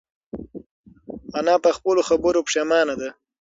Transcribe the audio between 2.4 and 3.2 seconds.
پښېمانه ده.